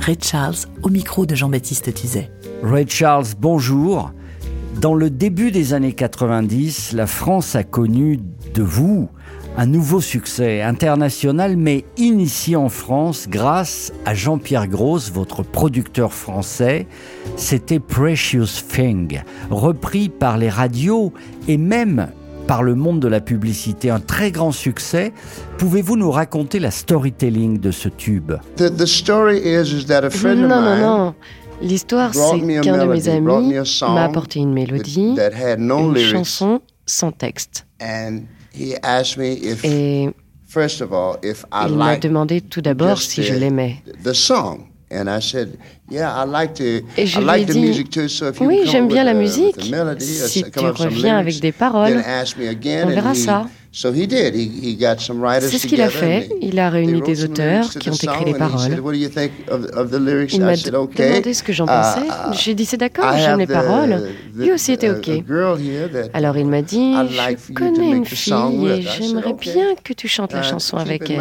Ray 0.00 0.16
Charles, 0.20 0.56
au 0.82 0.88
micro 0.88 1.26
de 1.26 1.34
Jean-Baptiste 1.34 1.92
Tuzet. 1.94 2.30
Ray 2.62 2.86
Charles, 2.88 3.26
bonjour. 3.38 4.12
Dans 4.80 4.94
le 4.94 5.10
début 5.10 5.50
des 5.50 5.74
années 5.74 5.92
90, 5.92 6.92
la 6.92 7.06
France 7.06 7.56
a 7.56 7.64
connu 7.64 8.20
de 8.54 8.62
vous 8.62 9.08
un 9.56 9.66
nouveau 9.66 10.00
succès 10.00 10.62
international, 10.62 11.56
mais 11.56 11.84
initié 11.96 12.54
en 12.54 12.68
France 12.68 13.26
grâce 13.28 13.92
à 14.06 14.14
Jean-Pierre 14.14 14.68
Gross, 14.68 15.10
votre 15.10 15.42
producteur 15.42 16.12
français. 16.12 16.86
C'était 17.36 17.80
Precious 17.80 18.62
Thing, 18.68 19.20
repris 19.50 20.08
par 20.08 20.38
les 20.38 20.48
radios 20.48 21.12
et 21.48 21.58
même 21.58 22.08
par 22.48 22.62
le 22.64 22.74
monde 22.74 22.98
de 22.98 23.06
la 23.06 23.20
publicité. 23.20 23.90
Un 23.90 24.00
très 24.00 24.32
grand 24.32 24.50
succès. 24.50 25.12
Pouvez-vous 25.58 25.96
nous 25.96 26.10
raconter 26.10 26.58
la 26.58 26.70
storytelling 26.72 27.60
de 27.60 27.70
ce 27.70 27.88
tube? 27.88 28.32
The, 28.56 28.74
the 28.74 28.86
story 28.86 29.38
is, 29.38 29.72
is 29.72 29.86
that 29.86 30.02
a 30.02 30.10
friend 30.10 30.42
of 30.44 30.48
Non, 30.48 30.62
non, 30.62 30.74
mine 30.74 30.80
non. 30.82 31.14
L'histoire, 31.60 32.10
brought 32.12 32.38
c'est 32.40 32.44
me 32.46 32.58
a 32.58 32.60
qu'un 32.62 32.78
de 32.86 32.90
mes 32.92 33.08
amis 33.08 33.54
m'a 33.82 34.04
apporté 34.04 34.38
une 34.40 34.52
mélodie, 34.52 35.14
that, 35.16 35.30
that 35.30 35.36
had 35.52 35.58
no 35.60 35.80
une 35.90 35.94
lyrics, 35.94 36.12
chanson 36.16 36.60
sans 36.86 37.10
texte. 37.12 37.66
and 37.80 38.20
he 38.54 38.74
asked 38.82 39.18
me 39.18 39.32
if, 39.34 39.64
Et 39.64 40.08
first 40.48 40.80
of 40.80 40.92
all, 40.92 41.16
if 41.22 41.44
I 41.52 41.66
il 41.68 41.74
m'a 41.76 41.96
demandé 41.96 42.40
tout 42.40 42.60
d'abord 42.62 43.02
si 43.02 43.22
je 43.24 43.34
the- 43.34 43.38
l'aimais. 43.40 43.82
The. 44.90 44.96
And 45.00 45.08
I 45.08 45.20
said, 45.20 45.58
yeah, 45.90 46.14
I 46.14 46.24
like 46.26 46.54
to, 46.54 46.64
Et 46.96 47.06
je 47.06 47.18
I 47.18 47.22
lui 47.22 47.42
ai 47.42 47.44
the 47.44 47.54
music 47.54 47.90
too. 47.90 48.08
So 48.08 48.28
if 48.28 48.40
you 48.40 48.46
oui, 48.46 48.62
j'aime 48.66 48.88
bien 48.88 49.04
la 49.04 49.14
musique. 49.14 49.70
melody, 49.70 50.04
Si 50.04 50.42
tu 50.44 50.58
reviens 50.60 51.18
avec 51.18 51.40
des 51.40 51.52
paroles, 51.52 51.92
then 51.92 52.02
ask 52.04 52.36
me 52.38 52.48
again. 52.48 52.84
on 52.86 52.90
verra 52.90 53.14
ça. 53.14 53.46
So 53.70 53.92
he 53.92 54.06
did. 54.06 54.34
He, 54.34 54.48
he 54.62 54.76
got 54.76 54.98
some 54.98 55.20
writers 55.20 55.50
C'est 55.50 55.58
ce 55.58 55.66
qu'il 55.66 55.82
a 55.82 55.90
fait. 55.90 56.30
Il 56.40 56.58
a 56.58 56.70
réuni 56.70 57.02
des 57.02 57.22
auteurs 57.24 57.68
qui 57.68 57.90
ont 57.90 57.92
écrit 57.92 58.24
les 58.24 58.32
paroles. 58.34 58.72
Il 58.72 60.40
m'a 60.40 60.56
demandé 60.56 61.34
ce 61.34 61.42
que 61.42 61.52
j'en 61.52 61.66
Uh, 61.66 61.68
pensais. 61.68 62.06
uh, 62.06 62.32
J'ai 62.32 62.54
dit 62.54 62.64
c'est 62.64 62.78
d'accord, 62.78 63.12
j'aime 63.18 63.38
les 63.40 63.46
paroles. 63.46 64.08
Lui 64.34 64.52
aussi 64.52 64.72
était 64.72 64.88
ok. 64.88 65.10
Alors 66.14 66.38
il 66.38 66.46
m'a 66.46 66.62
dit, 66.62 66.94
je 66.94 67.52
connais 67.52 67.90
une 67.90 68.06
fille 68.06 68.66
et 68.68 68.82
j'aimerais 68.82 69.34
bien 69.34 69.74
que 69.84 69.92
tu 69.92 70.08
chantes 70.08 70.32
la 70.32 70.42
chanson 70.42 70.78
avec 70.78 71.10
elle. 71.10 71.20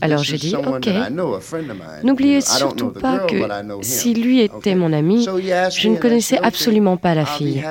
Alors 0.00 0.24
j'ai 0.24 0.36
dit, 0.36 0.56
ok. 0.56 0.88
N'oubliez 2.02 2.40
surtout 2.40 2.88
pas 2.88 3.18
que 3.20 3.36
si 3.82 4.14
lui 4.14 4.40
était 4.40 4.74
mon 4.74 4.92
ami, 4.92 5.26
je 5.76 5.88
ne 5.88 5.96
connaissais 5.96 6.38
absolument 6.42 6.96
pas 6.96 7.14
la 7.14 7.24
fille. 7.24 7.62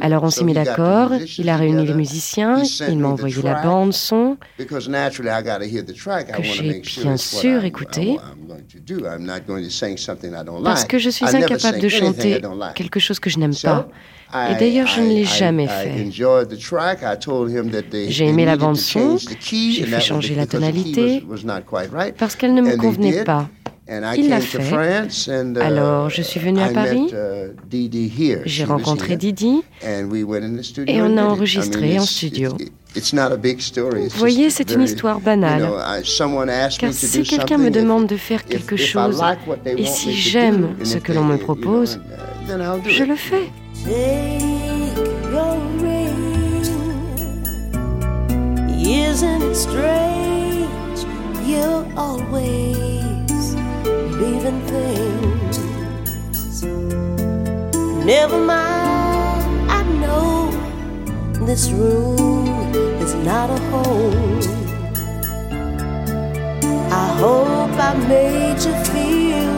Alors 0.00 0.24
on 0.24 0.30
s'est 0.30 0.44
mis 0.44 0.52
d'accord, 0.52 1.10
il 1.38 1.48
a 1.48 1.56
réuni 1.56 1.86
les 1.86 1.94
musiciens, 1.94 2.62
il 2.88 2.98
m'a 2.98 3.08
envoyé 3.08 3.36
la. 3.42 3.61
Bande 3.62 3.92
son. 3.92 4.36
Because 4.58 4.88
naturally 4.88 5.30
I 5.30 5.42
gotta 5.42 5.64
hear 5.64 5.82
the 5.84 5.94
track. 5.94 6.28
I 6.30 6.32
que 6.36 6.42
j'ai 6.42 6.62
make 6.68 6.84
sure 6.84 7.04
bien 7.04 7.16
sûr 7.16 7.60
I'm- 7.62 7.64
écouté. 7.66 8.02
I'm- 8.02 8.18
I'm 8.32 8.46
going 8.48 8.62
to 8.72 8.78
do. 8.80 9.04
I'm 9.06 9.24
not 9.24 9.40
going 9.46 9.62
to 9.64 9.70
sing 9.70 9.96
something 9.96 10.30
I 10.30 10.44
don't 10.44 10.62
Parce 10.62 10.82
like. 10.82 10.90
que 10.90 10.98
je 10.98 11.10
suis 11.10 11.24
incapable 11.26 11.78
de 11.80 11.88
chanter 11.88 12.40
quelque 12.74 13.00
chose 13.00 13.18
que 13.20 13.30
je 13.30 13.38
n'aime 13.38 13.54
pas. 13.54 13.88
Et 14.50 14.54
d'ailleurs, 14.58 14.86
je 14.86 15.00
ne 15.02 15.08
l'ai 15.08 15.24
jamais 15.26 15.66
fait. 15.68 16.10
J'ai 18.08 18.26
aimé 18.26 18.44
la 18.46 18.56
bande 18.56 18.76
son. 18.76 19.18
J'ai 19.18 19.84
fait 19.84 20.00
changer 20.00 20.34
la 20.34 20.46
tonalité 20.46 21.22
was- 21.28 21.42
was 21.42 21.44
not 21.44 21.62
quite 21.68 21.90
right. 21.92 22.14
parce 22.16 22.34
qu'elle 22.36 22.54
ne 22.54 22.62
me 22.62 22.76
convenait 22.76 23.24
pas. 23.24 23.48
And 23.94 24.04
I 24.04 24.20
Il 24.20 24.30
l'a 24.30 24.38
came 24.40 24.46
to 24.48 24.58
fait. 24.58 24.62
France 24.70 25.28
and, 25.28 25.54
uh, 25.56 25.60
Alors, 25.60 26.08
je 26.08 26.22
suis 26.22 26.40
venue 26.40 26.60
à 26.62 26.70
I 26.70 26.72
Paris. 26.72 27.08
met, 27.12 28.38
uh. 28.38 28.38
J'ai 28.46 28.64
rencontré 28.64 29.08
here. 29.10 29.18
Didi. 29.18 29.62
And 29.84 30.08
we 30.10 30.24
went 30.24 30.42
in 30.44 30.56
the 30.56 30.62
studio 30.62 30.94
Et 30.94 31.02
on 31.02 31.18
a 31.18 31.22
enregistré 31.24 31.98
en 31.98 32.02
it's- 32.02 32.08
studio. 32.08 32.56
it's- 32.58 32.70
It's 32.94 33.12
not 33.14 33.32
a 33.32 33.36
big 33.36 33.60
story. 33.60 34.04
It's 34.04 34.14
Vous 34.14 34.18
voyez, 34.20 34.50
c'est 34.50 34.70
une 34.70 34.82
histoire 34.82 35.20
banale. 35.20 35.62
Car 36.78 36.92
si 36.92 37.22
quelqu'un 37.22 37.58
me 37.58 37.70
demande 37.70 38.04
if- 38.04 38.08
de 38.10 38.16
faire 38.16 38.44
quelque 38.44 38.76
chose, 38.76 39.18
like 39.20 39.46
what 39.46 39.58
they 39.64 39.74
et 39.80 39.86
si 39.86 40.12
j'aime 40.12 40.76
ce 40.84 40.98
que 40.98 41.12
l'on 41.12 41.24
me 41.24 41.32
you 41.32 41.38
know, 41.38 41.44
propose, 41.44 41.98
uh, 42.48 42.50
je 42.88 43.02
it. 43.02 43.08
le 43.08 43.16
fais. 43.16 43.50
your 45.32 45.56
ring. 45.80 46.10
Isn't 48.84 49.42
it 49.42 49.54
strange? 49.56 50.68
You're 51.46 51.86
always 51.96 52.91
leaving 54.22 54.60
things. 54.74 55.56
Never 58.12 58.38
mind, 58.38 59.70
I 59.78 59.82
know 60.02 60.50
this 61.46 61.70
room 61.70 62.72
is 63.04 63.14
not 63.28 63.48
a 63.50 63.60
home. 63.72 64.40
I 67.04 67.06
hope 67.22 67.74
I 67.88 67.92
made 68.14 68.60
you 68.66 68.74
feel 68.92 69.54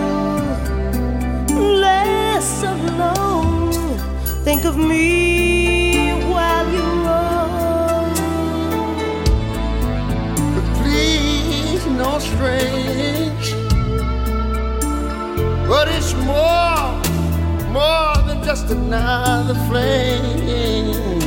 less 1.87 2.49
alone. 2.63 3.73
Think 4.47 4.65
of 4.65 4.77
me 4.77 6.13
while 6.35 6.69
you 6.77 6.87
roll. 7.09 8.15
Please, 10.79 11.85
no 12.03 12.19
strange. 12.19 13.24
But 15.75 15.89
it's 15.89 16.15
more, 16.15 17.03
more 17.73 18.15
than 18.29 18.45
just 18.45 18.71
another 18.71 19.55
flame. 19.67 21.19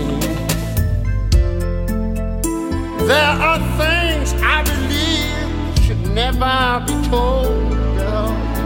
There 3.06 3.34
are 3.48 3.60
things 3.82 4.32
I 4.42 4.64
believe 4.64 5.86
should 5.86 6.04
never 6.16 6.82
be 6.88 6.94
told, 7.10 7.74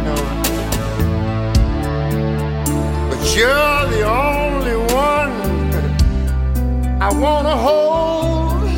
know. 0.06 0.22
But 3.10 3.36
you're 3.36 3.84
the 3.96 4.04
only 4.06 4.78
one 4.94 5.34
I 7.02 7.10
wanna 7.12 7.58
hold. 7.58 8.70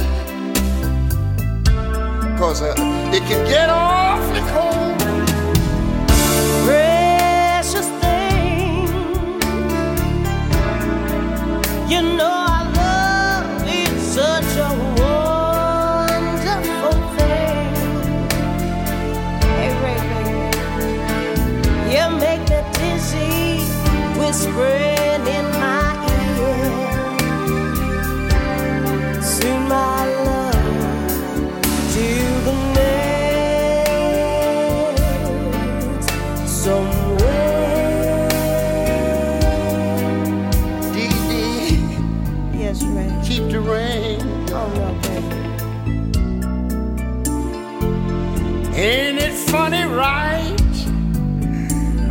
Cause 2.39 2.61
uh, 2.61 2.73
it 3.11 3.23
can 3.27 3.45
get 3.45 3.69
awfully 3.69 4.02
Ain't 48.83 49.17
it 49.17 49.31
funny, 49.31 49.85
right? 49.85 50.59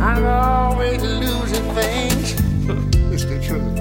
I'm 0.01 0.25
always 0.25 1.03
losing 1.03 1.63
things. 1.75 2.31
it's 3.13 3.25
the 3.25 3.39
truth. 3.45 3.75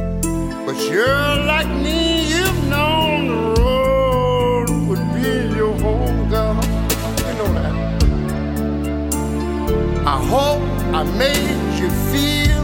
But 0.67 0.77
you're 0.91 1.37
like 1.47 1.69
me, 1.69 2.29
you've 2.29 2.69
known 2.69 3.29
the 3.29 3.63
road 3.63 4.69
would 4.89 5.15
be 5.15 5.57
your 5.57 5.73
home, 5.81 6.29
girl. 6.29 6.55
You 7.27 7.33
know 7.39 7.51
that. 7.57 7.75
I 10.07 10.19
hope 10.35 10.63
I 10.95 11.03
made 11.17 11.79
you 11.81 11.89
feel 12.13 12.63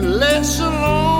less 0.00 0.60
alone. 0.60 1.15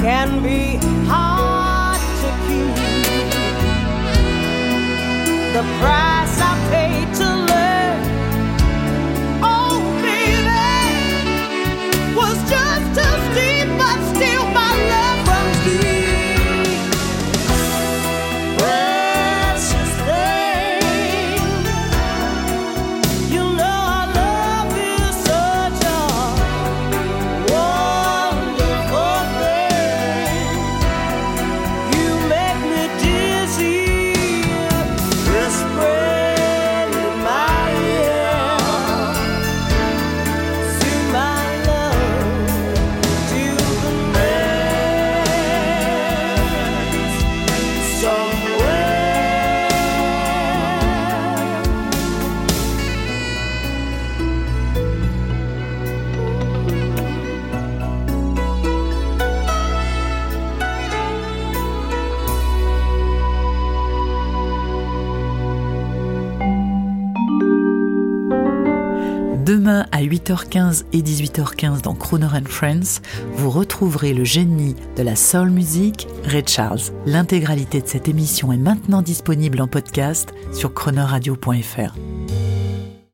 can 0.00 0.42
be 0.42 0.78
hard 1.06 2.00
to 2.20 2.30
keep. 2.46 2.74
The 5.52 5.62
pride. 5.78 6.09
À 69.92 70.02
8h15 70.02 70.84
et 70.92 71.02
18h15 71.02 71.82
dans 71.82 71.94
Crooner 71.94 72.26
and 72.26 72.48
Friends, 72.48 73.00
vous 73.34 73.50
retrouverez 73.50 74.14
le 74.14 74.24
génie 74.24 74.76
de 74.96 75.02
la 75.02 75.16
soul 75.16 75.50
music, 75.50 76.06
Ray 76.24 76.44
Charles. 76.46 76.80
L'intégralité 77.06 77.80
de 77.80 77.86
cette 77.88 78.08
émission 78.08 78.52
est 78.52 78.58
maintenant 78.58 79.02
disponible 79.02 79.60
en 79.60 79.68
podcast 79.68 80.32
sur 80.52 80.72
chronoradio.fr. 80.74 82.19